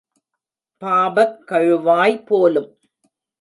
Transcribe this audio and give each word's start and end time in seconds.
பாபக் 0.81 1.37
கழுவாய் 1.47 2.25
போலும். 2.25 2.69